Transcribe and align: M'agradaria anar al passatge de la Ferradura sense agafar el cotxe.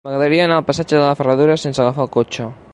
M'agradaria 0.07 0.45
anar 0.45 0.55
al 0.61 0.65
passatge 0.69 0.97
de 0.97 1.03
la 1.03 1.13
Ferradura 1.21 1.59
sense 1.67 1.85
agafar 1.85 2.07
el 2.09 2.13
cotxe. 2.19 2.53